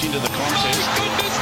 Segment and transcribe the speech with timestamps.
[0.00, 0.88] gets into the contest.
[0.96, 1.38] Goodness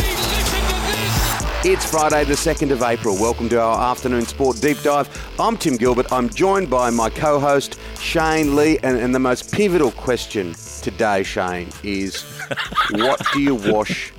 [0.00, 1.64] me, listen to this!
[1.64, 3.16] It's Friday, the 2nd of April.
[3.16, 5.08] Welcome to our afternoon sport deep dive.
[5.38, 6.12] I'm Tim Gilbert.
[6.12, 8.78] I'm joined by my co host, Shane Lee.
[8.82, 12.22] And, and the most pivotal question today, Shane, is
[12.92, 14.12] what do you wash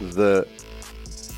[0.00, 0.46] the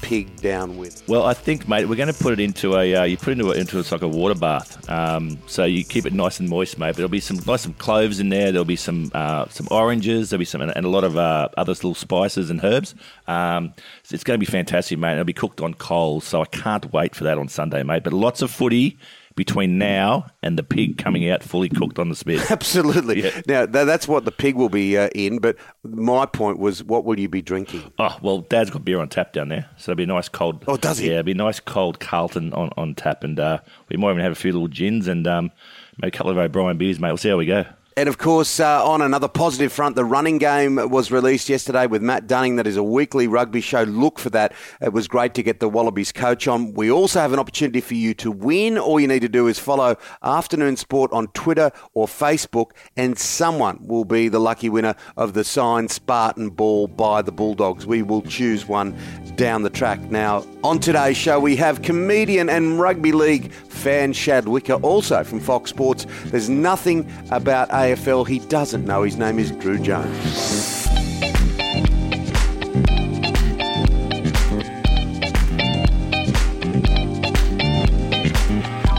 [0.04, 1.02] pig down with?
[1.08, 2.94] Well, I think, mate, we're going to put it into a.
[2.94, 4.88] Uh, you put it into a, into it's like a water bath.
[4.90, 6.88] Um, so you keep it nice and moist, mate.
[6.88, 8.52] But there'll be some nice some cloves in there.
[8.52, 10.30] There'll be some uh, some oranges.
[10.30, 12.94] There'll be some and a lot of uh, other little spices and herbs.
[13.26, 15.12] Um, so it's going to be fantastic, mate.
[15.12, 16.24] It'll be cooked on coals.
[16.24, 18.04] So I can't wait for that on Sunday, mate.
[18.04, 18.98] But lots of footy
[19.36, 22.50] between now and the pig coming out fully cooked on the spit.
[22.50, 23.22] Absolutely.
[23.24, 23.40] Yeah.
[23.46, 25.38] Now, tha- that's what the pig will be uh, in.
[25.38, 27.92] But my point was, what will you be drinking?
[27.98, 30.64] Oh well, Dad's got beer on tap down there, so it'll be a nice cold.
[30.68, 31.08] Oh, does he?
[31.08, 34.22] Yeah, it'll be a nice cold Carlton on, on tap, and uh, we might even
[34.22, 35.50] have a few little gins and um,
[35.98, 37.08] maybe a couple of O'Brien beers, mate.
[37.08, 37.64] We'll see how we go.
[37.96, 42.02] And of course, uh, on another positive front, the running game was released yesterday with
[42.02, 42.56] Matt Dunning.
[42.56, 43.84] That is a weekly rugby show.
[43.84, 44.52] Look for that.
[44.80, 46.74] It was great to get the Wallabies coach on.
[46.74, 48.78] We also have an opportunity for you to win.
[48.78, 53.78] All you need to do is follow Afternoon Sport on Twitter or Facebook, and someone
[53.86, 57.86] will be the lucky winner of the signed Spartan ball by the Bulldogs.
[57.86, 58.98] We will choose one
[59.36, 60.00] down the track.
[60.10, 65.38] Now, on today's show, we have comedian and rugby league fan Shad Wicker, also from
[65.38, 66.06] Fox Sports.
[66.24, 69.02] There's nothing about AFL he doesn't know.
[69.02, 70.88] His name is Drew Jones.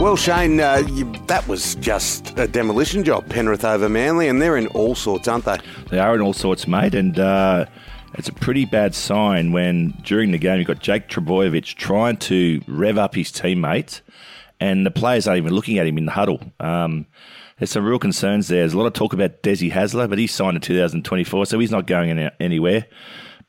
[0.00, 4.56] Well, Shane, uh, you, that was just a demolition job, Penrith over Manly, and they're
[4.56, 5.58] in all sorts, aren't they?
[5.90, 7.66] They are in all sorts, mate, and uh,
[8.14, 12.62] it's a pretty bad sign when during the game you've got Jake Trbojevic trying to
[12.68, 14.02] rev up his teammates,
[14.60, 16.40] and the players aren't even looking at him in the huddle.
[16.60, 17.06] Um,
[17.58, 18.60] there's some real concerns there.
[18.60, 21.70] There's a lot of talk about Desi Hasler, but he's signed in 2024, so he's
[21.70, 22.86] not going any- anywhere.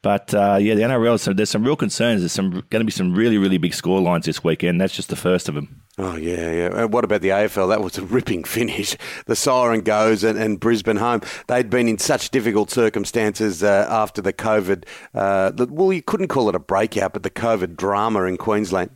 [0.03, 2.21] But uh, yeah, the NRL, so there's some real concerns.
[2.21, 4.79] There's some going to be some really, really big score lines this weekend.
[4.79, 5.81] That's just the first of them.
[5.97, 6.69] Oh, yeah, yeah.
[6.83, 7.69] And what about the AFL?
[7.69, 8.95] That was a ripping finish.
[9.25, 11.21] The siren goes and, and Brisbane home.
[11.47, 14.85] They'd been in such difficult circumstances uh, after the COVID.
[15.15, 18.91] Uh, the, well, you couldn't call it a breakout, but the COVID drama in Queensland.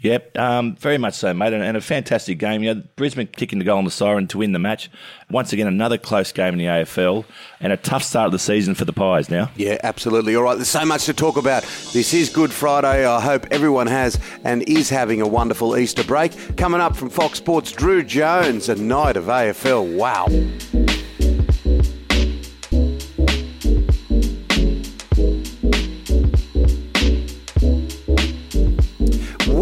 [0.00, 2.62] Yep, um, very much so, mate, and, and a fantastic game.
[2.62, 4.90] You know, Brisbane kicking the goal on the siren to win the match.
[5.30, 7.24] Once again, another close game in the AFL,
[7.60, 9.28] and a tough start of the season for the Pies.
[9.30, 10.36] Now, Yeah, absolutely.
[10.36, 11.62] All right, there's so much to talk about.
[11.92, 13.06] This is Good Friday.
[13.06, 16.56] I hope everyone has and is having a wonderful Easter break.
[16.56, 19.96] Coming up from Fox Sports, Drew Jones, a night of AFL.
[19.96, 20.85] Wow.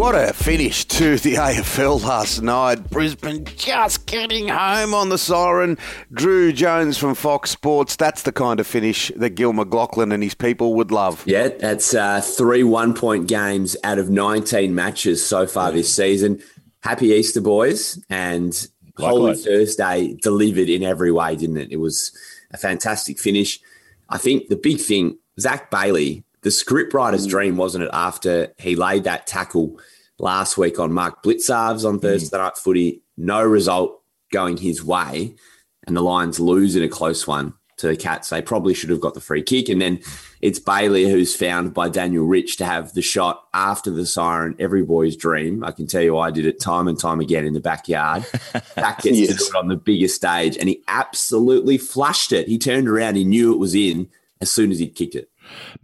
[0.05, 2.91] What a finish to the AFL last night.
[2.91, 5.79] Brisbane just getting home on the siren.
[6.13, 7.95] Drew Jones from Fox Sports.
[7.95, 11.23] That's the kind of finish that Gil McLachlan and his people would love.
[11.25, 16.39] Yeah, that's uh, three one point games out of 19 matches so far this season.
[16.81, 17.99] Happy Easter, boys.
[18.07, 18.53] And
[18.97, 19.43] Holy Likewise.
[19.43, 21.71] Thursday delivered in every way, didn't it?
[21.71, 22.15] It was
[22.51, 23.59] a fantastic finish.
[24.07, 29.05] I think the big thing, Zach Bailey, the scriptwriter's dream, wasn't it, after he laid
[29.05, 29.79] that tackle
[30.19, 32.01] last week on Mark Blicavs on mm.
[32.01, 33.01] Thursday night footy?
[33.17, 35.35] No result going his way,
[35.87, 38.29] and the Lions lose in a close one to the Cats.
[38.29, 39.69] They probably should have got the free kick.
[39.69, 39.99] And then
[40.41, 44.83] it's Bailey who's found by Daniel Rich to have the shot after the siren, every
[44.83, 45.63] boy's dream.
[45.63, 48.25] I can tell you I did it time and time again in the backyard.
[48.75, 50.57] That gets to do it on the biggest stage.
[50.57, 52.47] And he absolutely flushed it.
[52.47, 54.09] He turned around, he knew it was in
[54.41, 55.29] as soon as he'd kicked it.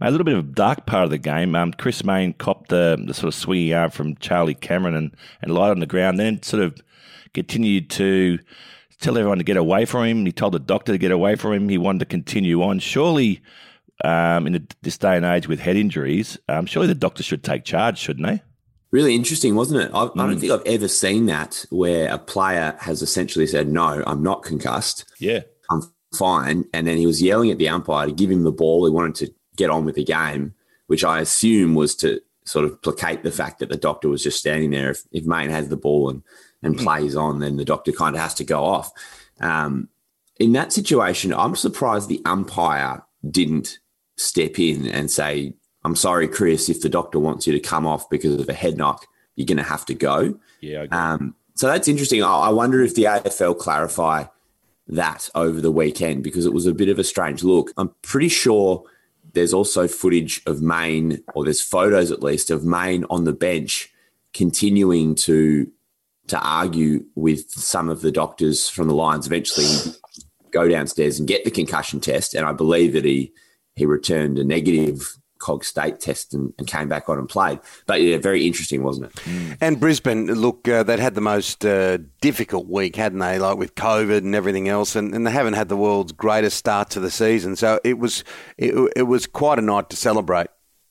[0.00, 1.54] Mate, a little bit of a dark part of the game.
[1.54, 5.54] Um, Chris Mayne copped the, the sort of swinging arm from Charlie Cameron and, and
[5.54, 6.76] lied on the ground, then sort of
[7.34, 8.38] continued to
[9.00, 10.26] tell everyone to get away from him.
[10.26, 11.68] He told the doctor to get away from him.
[11.68, 12.78] He wanted to continue on.
[12.78, 13.42] Surely,
[14.04, 17.64] um, in this day and age with head injuries, um, surely the doctor should take
[17.64, 18.42] charge, shouldn't they?
[18.90, 19.90] Really interesting, wasn't it?
[19.94, 24.02] I, I don't think I've ever seen that where a player has essentially said, No,
[24.06, 25.10] I'm not concussed.
[25.18, 25.40] Yeah.
[25.70, 25.82] I'm
[26.14, 26.66] fine.
[26.74, 28.84] And then he was yelling at the umpire to give him the ball.
[28.84, 30.54] He wanted to get on with the game,
[30.86, 34.38] which I assume was to sort of placate the fact that the doctor was just
[34.38, 34.90] standing there.
[34.90, 36.22] If, if Mayne has the ball and,
[36.62, 38.92] and plays on, then the doctor kind of has to go off.
[39.40, 39.88] Um,
[40.38, 43.78] in that situation, I'm surprised the umpire didn't
[44.16, 45.54] step in and say,
[45.84, 48.76] I'm sorry, Chris, if the doctor wants you to come off because of a head
[48.76, 49.06] knock,
[49.36, 50.38] you're going to have to go.
[50.60, 50.86] Yeah.
[50.90, 52.22] Um, so that's interesting.
[52.22, 54.24] I, I wonder if the AFL clarify
[54.88, 57.72] that over the weekend because it was a bit of a strange look.
[57.76, 58.84] I'm pretty sure
[59.34, 63.90] there's also footage of Mayne, or there's photos at least of Mayne on the bench
[64.34, 65.70] continuing to
[66.28, 69.26] to argue with some of the doctors from the Lions.
[69.26, 69.66] Eventually,
[70.50, 73.32] go downstairs and get the concussion test, and I believe that he
[73.74, 77.58] he returned a negative cog state test and, and, came back on and played.
[77.86, 79.14] But yeah, very interesting, wasn't it?
[79.16, 79.58] Mm.
[79.60, 83.38] And Brisbane, look, uh, they'd had the most uh, difficult week, hadn't they?
[83.38, 86.90] Like with COVID and everything else, and, and, they haven't had the world's greatest start
[86.90, 87.56] to the season.
[87.56, 88.22] So it was
[88.56, 90.46] it, it was quite a night to celebrate.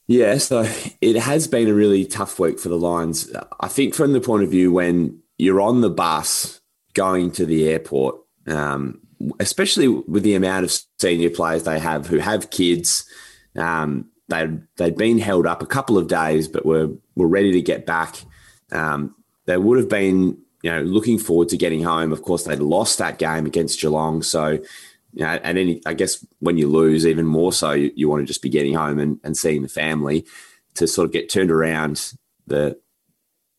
[0.08, 0.68] Yeah, so
[1.02, 3.34] it has been a really tough week for the Lions.
[3.60, 6.60] I think from the point of view when you're on the bus
[6.94, 8.18] going to the airport,
[8.48, 9.00] um,
[9.40, 13.06] especially with the amount of senior players they have who have kids,
[13.56, 17.62] um, they'd they'd been held up a couple of days, but were were ready to
[17.62, 18.16] get back.
[18.72, 22.12] Um, they would have been, you know, looking forward to getting home.
[22.12, 24.60] Of course, they'd lost that game against Geelong, so
[25.14, 28.22] you know, and any, I guess when you lose, even more so, you, you want
[28.22, 30.26] to just be getting home and, and seeing the family.
[30.76, 32.14] To sort of get turned around,
[32.48, 32.80] the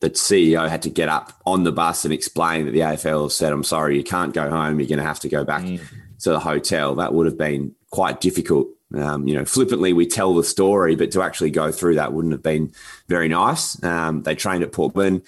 [0.01, 3.53] the CEO had to get up on the bus and explain that the AFL said,
[3.53, 4.79] "I'm sorry, you can't go home.
[4.79, 5.79] You're going to have to go back mm.
[6.21, 10.33] to the hotel." That would have been quite difficult um, you know, flippantly we tell
[10.33, 12.71] the story, but to actually go through that wouldn't have been
[13.07, 13.81] very nice.
[13.83, 15.23] Um, they trained at Portman.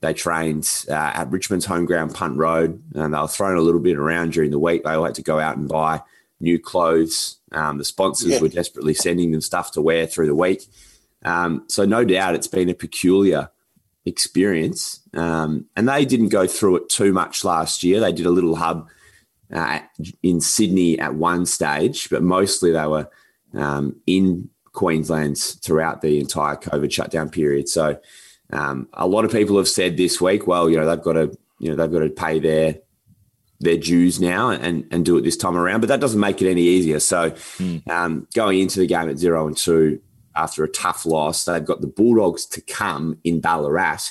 [0.00, 3.80] They trained uh, at Richmond's home ground, Punt Road, and they were thrown a little
[3.80, 4.84] bit around during the week.
[4.84, 6.02] They all had to go out and buy
[6.40, 7.38] new clothes.
[7.50, 8.40] Um, the sponsors yeah.
[8.40, 10.62] were desperately sending them stuff to wear through the week.
[11.24, 13.50] Um, so no doubt it's been a peculiar
[14.06, 15.00] experience.
[15.14, 17.98] Um, and they didn't go through it too much last year.
[17.98, 18.88] They did a little hub
[19.52, 19.80] uh,
[20.22, 23.08] in Sydney at one stage, but mostly they were
[23.54, 27.68] um, in Queensland throughout the entire COVID shutdown period.
[27.68, 27.98] So
[28.52, 31.36] um, a lot of people have said this week, well, you know, they've got to,
[31.58, 32.78] you know, they've got to pay their
[33.60, 35.80] their dues now and and do it this time around.
[35.80, 37.00] But that doesn't make it any easier.
[37.00, 37.86] So mm.
[37.88, 40.00] um, going into the game at zero and two
[40.36, 44.10] after a tough loss, they've got the Bulldogs to come in Ballarat,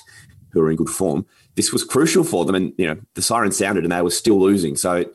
[0.51, 1.25] who are in good form
[1.57, 2.55] this was crucial for them.
[2.55, 4.77] And, you know, the siren sounded and they were still losing.
[4.77, 5.05] So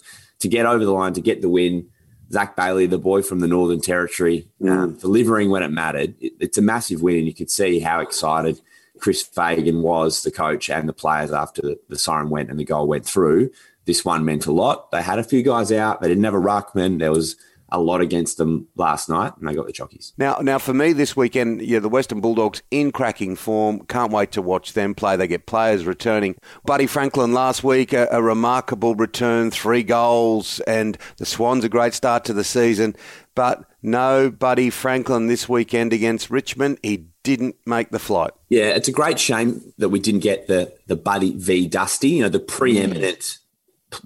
[0.41, 1.89] to get over the line, to get the win,
[2.33, 6.59] Zach Bailey, the boy from the Northern Territory, um, delivering when it mattered, it, it's
[6.59, 7.19] a massive win.
[7.19, 8.61] And you could see how excited
[8.99, 12.65] Chris Fagan was, the coach, and the players after the, the siren went and the
[12.65, 13.51] goal went through.
[13.85, 14.91] This one meant a lot.
[14.91, 16.01] They had a few guys out.
[16.01, 16.99] They didn't have a ruckman.
[16.99, 17.37] There was
[17.73, 20.13] a lot against them last night, and they got the chockies.
[20.19, 23.85] Now, now for me this weekend, yeah, the Western Bulldogs in cracking form.
[23.87, 25.17] Can't wait to watch them play.
[25.17, 26.37] They get players returning.
[26.65, 31.95] Buddy Franklin last week, a, a remarkable return, three goals, and the Swans a great
[31.95, 32.95] start to the season.
[33.35, 38.33] But no, Buddy Franklin this weekend against Richmond, he didn't make the flight.
[38.51, 42.11] Yeah, it's a great shame that we didn't get the the Buddy v Dusty.
[42.11, 43.21] You know, the preeminent.
[43.21, 43.39] Mm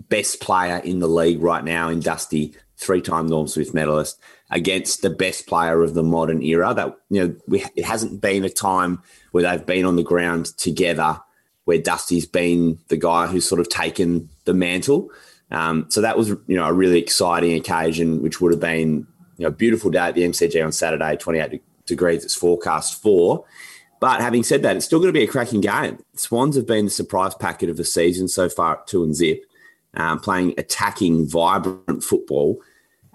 [0.08, 4.20] best player in the league right now in Dusty three time Norm Smith medalist,
[4.50, 6.74] against the best player of the modern era.
[6.74, 9.02] That you know, we, it hasn't been a time
[9.32, 11.20] where they've been on the ground together,
[11.64, 15.10] where Dusty's been the guy who's sort of taken the mantle.
[15.50, 19.06] Um, so that was you know a really exciting occasion, which would have been
[19.36, 22.24] you know a beautiful day at the MCG on Saturday, 28 degrees.
[22.24, 23.44] It's forecast for.
[23.98, 25.98] But having said that, it's still going to be a cracking game.
[26.14, 29.42] Swans have been the surprise packet of the season so far at two and zip
[29.96, 32.62] um, playing attacking, vibrant football.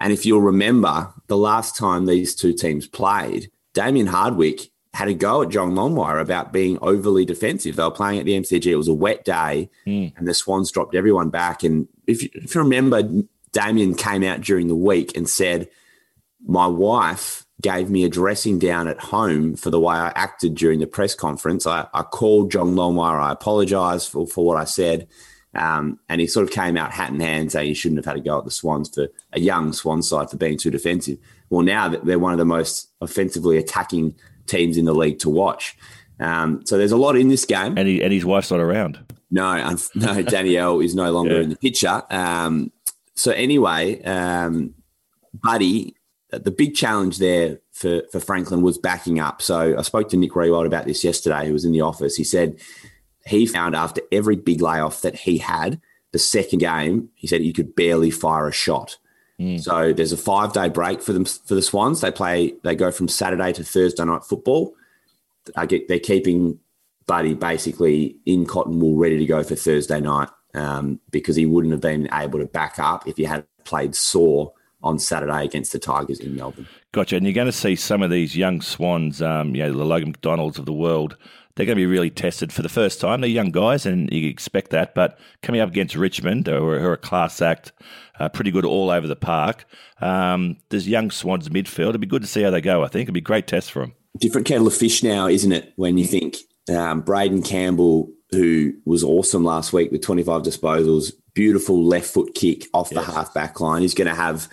[0.00, 5.14] And if you'll remember, the last time these two teams played, Damien Hardwick had a
[5.14, 7.76] go at John Longmire about being overly defensive.
[7.76, 8.66] They were playing at the MCG.
[8.66, 10.12] It was a wet day, mm.
[10.16, 11.62] and the Swans dropped everyone back.
[11.62, 13.02] And if you, if you remember,
[13.52, 15.68] Damien came out during the week and said,
[16.44, 20.80] My wife gave me a dressing down at home for the way I acted during
[20.80, 21.66] the press conference.
[21.66, 23.22] I, I called John Longmire.
[23.22, 25.06] I apologized for, for what I said.
[25.54, 28.16] Um, and he sort of came out hat in hand saying he shouldn't have had
[28.16, 31.18] a go at the Swans for a young Swan side for being too defensive.
[31.50, 34.14] Well, now they're one of the most offensively attacking
[34.46, 35.76] teams in the league to watch.
[36.18, 37.76] Um, so there's a lot in this game.
[37.76, 38.98] And, he, and his wife's not around.
[39.30, 41.42] No, no, Danielle is no longer yeah.
[41.42, 42.02] in the picture.
[42.10, 42.72] Um,
[43.14, 44.74] so anyway, um,
[45.34, 45.94] Buddy,
[46.30, 49.42] the big challenge there for, for Franklin was backing up.
[49.42, 52.16] So I spoke to Nick Riewoldt about this yesterday, who was in the office.
[52.16, 52.58] He said
[53.26, 55.80] he found after every big layoff that he had,
[56.12, 58.98] the second game, he said he could barely fire a shot.
[59.40, 59.60] Mm.
[59.60, 62.00] So there's a five day break for them for the Swans.
[62.00, 62.54] They play.
[62.62, 64.74] They go from Saturday to Thursday night football.
[65.56, 66.58] I get they're keeping
[67.06, 71.72] Buddy basically in cotton wool, ready to go for Thursday night um, because he wouldn't
[71.72, 74.52] have been able to back up if he had played sore
[74.82, 76.66] on Saturday against the Tigers in Melbourne.
[76.92, 77.16] Gotcha.
[77.16, 80.12] And you're going to see some of these young Swans, um, you know, the Logan
[80.12, 81.16] McDonalds of the world
[81.54, 83.20] they're going to be really tested for the first time.
[83.20, 84.94] They're young guys, and you expect that.
[84.94, 87.72] But coming up against Richmond, who are, a class act,
[88.18, 89.66] uh, pretty good all over the park.
[90.00, 91.90] Um, there's young Swans midfield.
[91.90, 92.82] It'd be good to see how they go.
[92.82, 93.94] I think it'd be a great test for them.
[94.18, 95.72] Different kettle of fish now, isn't it?
[95.76, 96.36] When you think
[96.74, 102.66] um, Braeden Campbell, who was awesome last week with 25 disposals, beautiful left foot kick
[102.74, 103.06] off yes.
[103.06, 104.48] the half back line, is going to have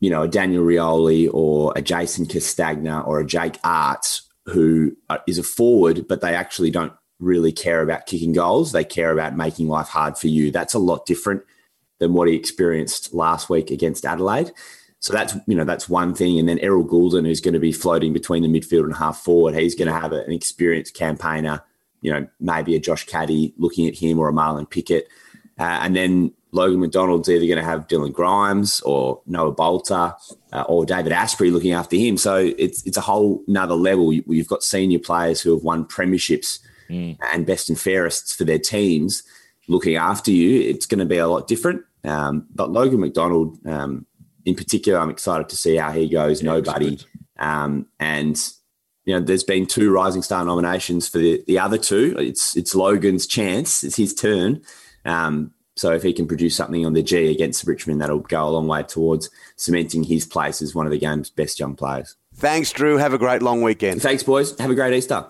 [0.00, 5.38] you know, a Daniel Rioli or a Jason Castagna or a Jake Aarts who is
[5.38, 8.72] a forward, but they actually don't really care about kicking goals.
[8.72, 10.50] They care about making life hard for you.
[10.50, 11.42] That's a lot different
[11.98, 14.50] than what he experienced last week against Adelaide.
[14.98, 17.72] So that's you know that's one thing, and then Errol Gulden, who's going to be
[17.72, 21.62] floating between the midfield and half forward, he's going to have an experienced campaigner.
[22.02, 25.08] You know, maybe a Josh Caddy looking at him or a Marlon Pickett,
[25.60, 30.16] uh, and then Logan McDonald's either going to have Dylan Grimes or Noah Balta
[30.52, 32.16] uh, or David Astbury looking after him.
[32.16, 34.12] So it's it's a whole another level.
[34.12, 37.16] You've got senior players who have won premierships mm.
[37.32, 39.22] and best and fairest for their teams
[39.68, 40.62] looking after you.
[40.62, 41.84] It's going to be a lot different.
[42.04, 44.06] Um, but Logan McDonald, um,
[44.46, 46.42] in particular, I'm excited to see how he goes.
[46.42, 46.98] Yeah, Nobody,
[47.38, 48.36] um, and
[49.04, 52.16] you know, there's been two Rising Star nominations for the, the other two.
[52.18, 53.84] It's it's Logan's chance.
[53.84, 54.62] It's his turn.
[55.10, 58.50] Um, so if he can produce something on the G against Richmond, that'll go a
[58.50, 62.16] long way towards cementing his place as one of the game's best young players.
[62.34, 62.96] Thanks, Drew.
[62.96, 64.02] Have a great long weekend.
[64.02, 64.58] Thanks, boys.
[64.58, 65.26] Have a great Easter.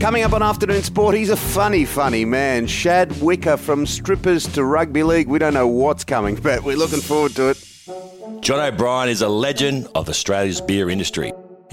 [0.00, 2.66] Coming up on Afternoon Sport, he's a funny, funny man.
[2.66, 5.28] Shad Wicker from strippers to rugby league.
[5.28, 7.64] We don't know what's coming, but we're looking forward to it.
[8.40, 11.32] John O'Brien is a legend of Australia's beer industry.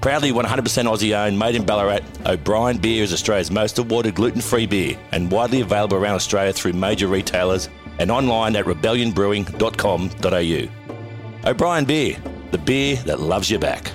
[0.00, 4.66] Proudly 100% Aussie owned, made in Ballarat, O'Brien Beer is Australia's most awarded gluten free
[4.66, 11.50] beer and widely available around Australia through major retailers and online at rebellionbrewing.com.au.
[11.50, 12.16] O'Brien Beer,
[12.50, 13.92] the beer that loves you back.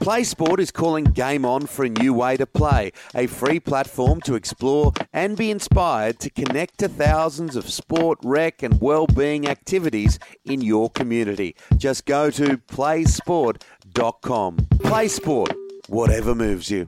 [0.00, 4.20] Play Sport is calling Game On for a new way to play, a free platform
[4.20, 10.20] to explore and be inspired to connect to thousands of sport, rec, and well-being activities
[10.44, 11.56] in your community.
[11.76, 14.56] Just go to playsport.com PlaySport.com.
[14.80, 15.54] Play Sport,
[15.88, 16.84] whatever moves you.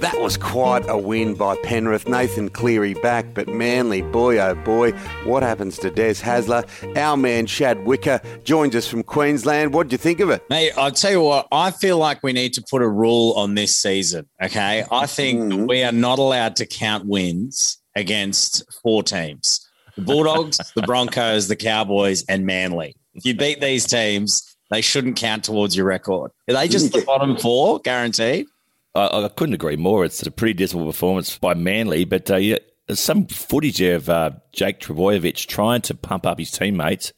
[0.00, 2.08] That was quite a win by Penrith.
[2.08, 4.90] Nathan Cleary back, but Manly, boy oh boy,
[5.24, 6.66] what happens to Des Hasler?
[6.96, 9.72] Our man Shad Wicker joins us from Queensland.
[9.72, 10.42] What do you think of it?
[10.50, 13.54] Mate, I'll tell you what, I feel like we need to put a rule on
[13.54, 14.84] this season, okay?
[14.90, 15.66] I think mm-hmm.
[15.66, 19.60] we are not allowed to count wins against four teams
[19.94, 22.96] the Bulldogs, the Broncos, the Cowboys, and Manly.
[23.14, 26.30] If you beat these teams, they shouldn't count towards your record.
[26.48, 28.46] Are they just the bottom four, guaranteed?
[28.94, 30.04] I, I couldn't agree more.
[30.04, 34.32] It's a pretty dismal performance by Manly, but uh, yeah, there's some footage of uh,
[34.52, 37.12] Jake Trbojevic trying to pump up his teammates,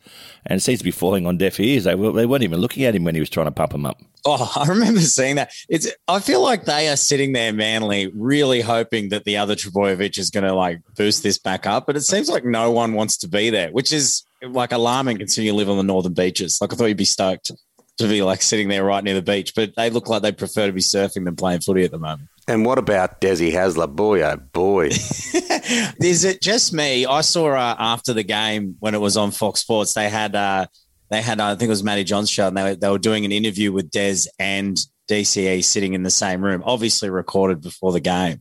[0.47, 1.85] and it seems to be falling on deaf ears.
[1.85, 4.01] They, they weren't even looking at him when he was trying to pump him up.
[4.25, 5.53] Oh, I remember seeing that.
[5.69, 5.91] It's.
[6.07, 10.31] I feel like they are sitting there, Manly, really hoping that the other Trbojevic is
[10.31, 13.29] going to like boost this back up, but it seems like no one wants to
[13.29, 16.59] be there, which is like alarming considering you live on the northern beaches.
[16.61, 17.51] Like I thought you'd be stoked
[17.99, 20.67] to be like sitting there right near the beach, but they look like they prefer
[20.67, 22.29] to be surfing than playing footy at the moment.
[22.49, 23.95] And what about Desi Hasler?
[23.95, 24.87] Boy, oh boy.
[26.01, 27.07] Is it just me?
[27.07, 30.67] I saw uh, after the game when it was on Fox Sports, they had, uh,
[31.11, 32.99] they had, uh, I think it was Matty Johns show, and they were, they were
[32.99, 34.77] doing an interview with Des and
[35.09, 38.41] DCE sitting in the same room, obviously recorded before the game.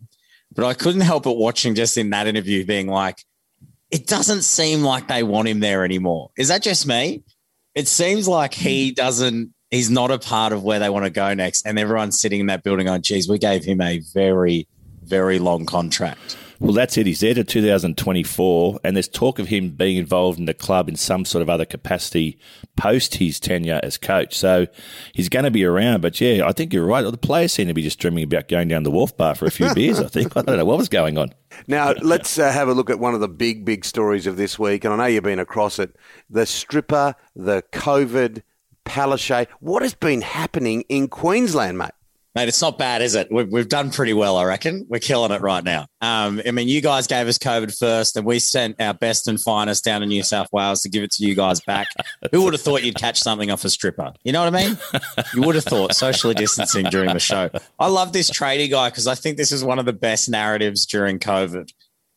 [0.53, 3.23] But I couldn't help but watching just in that interview being like,
[3.93, 6.31] it doesn't seem like they want him there anymore.
[6.35, 7.23] Is that just me?
[7.75, 8.93] It seems like he hmm.
[8.95, 11.65] doesn't he's not a part of where they want to go next.
[11.65, 14.67] And everyone's sitting in that building on, geez, we gave him a very,
[15.03, 16.37] very long contract.
[16.59, 17.05] Well, that's it.
[17.05, 20.95] He's there to 2024, and there's talk of him being involved in the club in
[20.95, 22.37] some sort of other capacity
[22.75, 24.37] post his tenure as coach.
[24.37, 24.67] So
[25.13, 26.01] he's going to be around.
[26.01, 27.01] But yeah, I think you're right.
[27.01, 29.51] The players seem to be just dreaming about going down the wharf bar for a
[29.51, 29.99] few beers.
[29.99, 31.33] I think I don't know what was going on.
[31.67, 34.57] Now let's uh, have a look at one of the big, big stories of this
[34.57, 35.95] week, and I know you've been across it:
[36.29, 38.41] the stripper, the COVID
[38.85, 39.47] Palaszczuk.
[39.59, 41.91] What has been happening in Queensland, mate?
[42.35, 43.27] Mate, it's not bad, is it?
[43.31, 44.87] We've, we've done pretty well, I reckon.
[44.89, 45.85] We're killing it right now.
[46.01, 49.39] Um, I mean, you guys gave us COVID first, and we sent our best and
[49.39, 51.87] finest down to New South Wales to give it to you guys back.
[52.31, 54.13] Who would have thought you'd catch something off a stripper?
[54.23, 54.77] You know what I mean?
[55.35, 57.51] You would have thought socially distancing during the show.
[57.77, 60.87] I love this tradie guy because I think this is one of the best narratives
[60.87, 61.71] during COVID.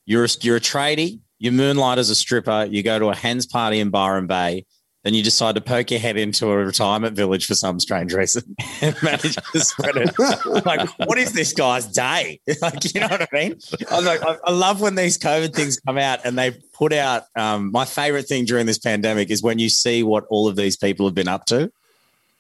[0.07, 3.45] You're a, you're a tradie, you moonlight as a stripper, you go to a hens
[3.45, 4.65] party in Byron Bay
[5.07, 8.57] then you decide to poke your head into a retirement village for some strange reason
[8.81, 10.67] and manage to spread it.
[10.67, 12.41] like, what is this guy's day?
[12.61, 13.57] like, you know what I mean?
[13.89, 17.23] I'm like, I love when these COVID things come out and they put out.
[17.37, 20.77] Um, my favorite thing during this pandemic is when you see what all of these
[20.77, 21.71] people have been up to.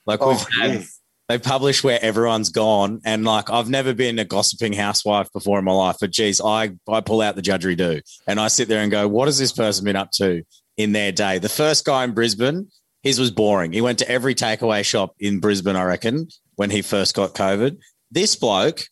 [0.04, 0.84] Like, we've oh, had
[1.28, 3.00] they publish where everyone's gone.
[3.04, 6.72] And like, I've never been a gossiping housewife before in my life, but geez, I,
[6.88, 9.52] I pull out the judgery do and I sit there and go, what has this
[9.52, 10.42] person been up to
[10.76, 11.38] in their day?
[11.38, 12.68] The first guy in Brisbane,
[13.02, 13.72] his was boring.
[13.72, 17.78] He went to every takeaway shop in Brisbane, I reckon, when he first got COVID.
[18.10, 18.86] This bloke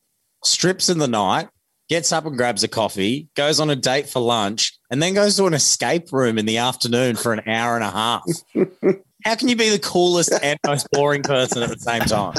[0.45, 1.49] strips in the night,
[1.89, 5.37] gets up and grabs a coffee, goes on a date for lunch, and then goes
[5.37, 8.25] to an escape room in the afternoon for an hour and a half.
[9.25, 12.35] How can you be the coolest and most boring person at the same time?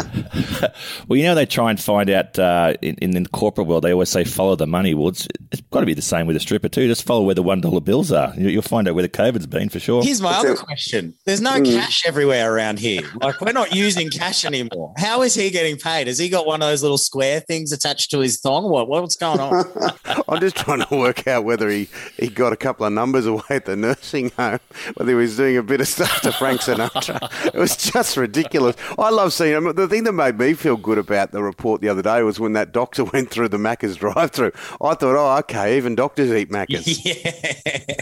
[1.08, 3.92] well, you know, they try and find out uh, in, in, the corporate world, they
[3.92, 4.94] always say follow the money.
[4.94, 6.88] Well, it's, it's got to be the same with a stripper, too.
[6.88, 8.34] Just follow where the $1 bills are.
[8.38, 10.04] You'll find out where the COVID's been for sure.
[10.04, 10.60] Here's my That's other it.
[10.60, 11.74] question There's no mm.
[11.74, 13.02] cash everywhere around here.
[13.16, 14.94] Like, we're not using cash anymore.
[14.98, 16.06] How is he getting paid?
[16.06, 18.70] Has he got one of those little square things attached to his thong?
[18.70, 19.66] What, what's going on?
[20.28, 23.42] I'm just trying to work out whether he, he got a couple of numbers away
[23.50, 24.60] at the nursing home,
[24.94, 28.76] whether he was doing a bit of stuff to Frank Sinatra it was just ridiculous.
[28.98, 29.76] I love seeing them.
[29.76, 32.54] The thing that made me feel good about the report the other day was when
[32.54, 34.52] that doctor went through the Macca's drive-through.
[34.82, 37.06] I thought, oh, okay, even doctors eat Macca's.
[37.06, 38.02] Yeah,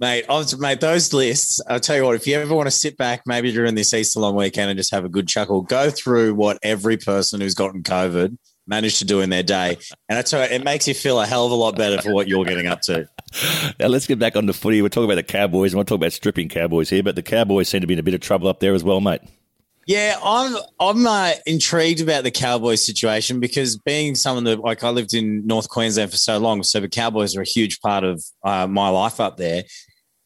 [0.00, 0.26] mate.
[0.28, 1.60] Was, mate, those lists.
[1.68, 2.14] I'll tell you what.
[2.14, 4.92] If you ever want to sit back, maybe during this Easter long weekend, and just
[4.92, 8.36] have a good chuckle, go through what every person who's gotten COVID
[8.70, 9.76] managed to do in their day.
[10.08, 12.14] And I tell you, it makes you feel a hell of a lot better for
[12.14, 13.06] what you're getting up to.
[13.78, 14.80] Now let's get back on the footy.
[14.80, 17.68] We're talking about the Cowboys, and we're talking about stripping Cowboys here, but the Cowboys
[17.68, 19.20] seem to be in a bit of trouble up there as well, mate.
[19.86, 24.90] Yeah, I'm I'm uh, intrigued about the Cowboys situation because being someone that like I
[24.90, 28.22] lived in North Queensland for so long, so the Cowboys are a huge part of
[28.44, 29.64] uh, my life up there.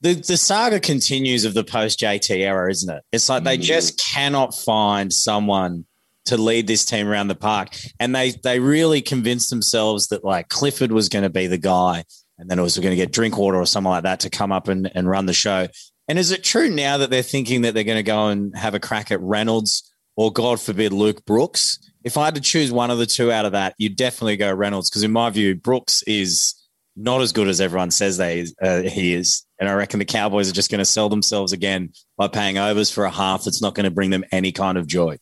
[0.00, 3.02] The the saga continues of the post JT era, isn't it?
[3.12, 3.62] It's like they mm.
[3.62, 5.86] just cannot find someone
[6.26, 7.76] to lead this team around the park.
[8.00, 12.04] And they they really convinced themselves that like Clifford was going to be the guy,
[12.38, 14.69] and then it was going to get Drinkwater or someone like that to come up
[14.69, 15.69] and, and run the show.
[16.09, 18.75] And is it true now that they're thinking that they're going to go and have
[18.75, 21.78] a crack at Reynolds or God forbid Luke Brooks?
[22.02, 24.52] If I had to choose one of the two out of that, you'd definitely go
[24.52, 26.54] Reynolds because in my view, Brooks is
[26.97, 29.45] not as good as everyone says they uh, he is.
[29.58, 32.91] And I reckon the Cowboys are just going to sell themselves again by paying overs
[32.91, 35.19] for a half that's not going to bring them any kind of joy.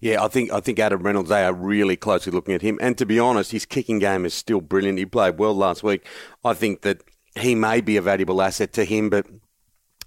[0.00, 1.28] Yeah, I think I think Adam Reynolds.
[1.28, 4.34] They are really closely looking at him, and to be honest, his kicking game is
[4.34, 4.98] still brilliant.
[4.98, 6.06] He played well last week.
[6.44, 7.02] I think that
[7.38, 9.26] he may be a valuable asset to him, but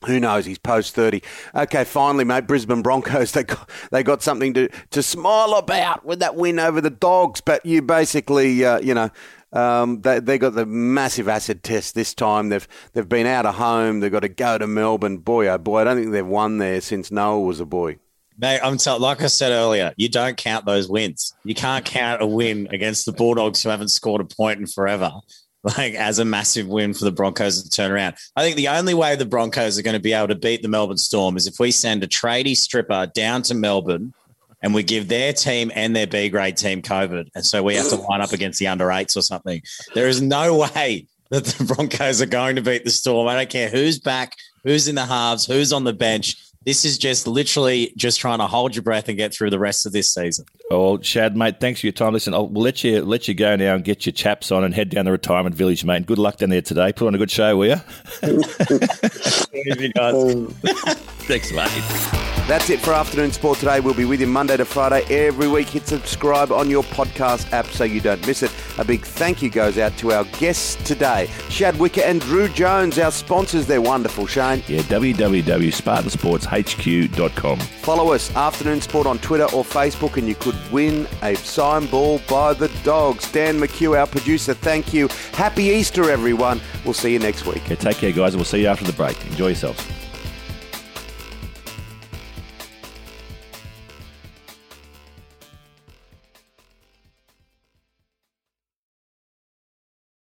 [0.06, 0.45] who knows?
[0.45, 1.23] He's post thirty.
[1.56, 2.47] Okay, finally, mate.
[2.47, 3.32] Brisbane Broncos.
[3.38, 7.41] They got they got something to to smile about with that win over the Dogs.
[7.41, 9.10] But you basically, uh, you know.
[9.54, 12.50] Um, they they got the massive acid test this time.
[12.50, 14.02] They've they've been out of home.
[14.02, 15.19] They've got to go to Melbourne.
[15.19, 17.97] Boy, oh boy, I don't think they've won there since Noah was a boy.
[18.39, 21.34] Mate, I'm like I said earlier, you don't count those wins.
[21.43, 25.12] You can't count a win against the Bulldogs who haven't scored a point in forever,
[25.63, 28.15] like as a massive win for the Broncos to turn around.
[28.36, 30.67] I think the only way the Broncos are going to be able to beat the
[30.67, 34.13] Melbourne Storm is if we send a tradie stripper down to Melbourne
[34.62, 37.30] and we give their team and their B grade team COVID.
[37.36, 39.62] And so we have to line up against the under eights or something.
[39.93, 43.28] There is no way that the Broncos are going to beat the Storm.
[43.28, 46.36] I don't care who's back, who's in the halves, who's on the bench.
[46.65, 49.86] This is just literally just trying to hold your breath and get through the rest
[49.86, 50.46] of this season.
[50.70, 52.12] Oh, Shad, mate, thanks for your time.
[52.12, 54.74] Listen, I'll, we'll let you let you go now and get your chaps on and
[54.74, 56.06] head down the retirement village, mate.
[56.06, 56.92] Good luck down there today.
[56.92, 57.78] Put on a good show, will you?
[61.28, 61.70] Thanks, mate.
[62.48, 63.82] That's it for Afternoon Sport today.
[63.82, 65.68] We'll be with you Monday to Friday every week.
[65.68, 68.54] Hit subscribe on your podcast app so you don't miss it.
[68.78, 72.98] A big thank you goes out to our guests today, Shad Wicker and Drew Jones,
[73.00, 73.68] our sponsors.
[73.68, 74.64] They're wonderful, Shane.
[74.68, 77.60] Yeah, www.spartansportshq.com.
[77.60, 82.20] Follow us, Afternoon Sport, on Twitter or Facebook, and you could win a sign ball
[82.30, 83.32] by the dogs.
[83.32, 85.08] Dan McHugh, our producer, thank you.
[85.34, 86.62] Happy Easter, everyone.
[86.84, 87.63] We'll see you next week.
[87.65, 88.34] Take care, guys.
[88.34, 89.24] And we'll see you after the break.
[89.28, 89.97] Enjoy yourselves.